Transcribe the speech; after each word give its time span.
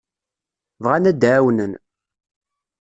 Bɣan 0.83 1.09
ad 1.09 1.17
d-εawnen. 1.19 1.73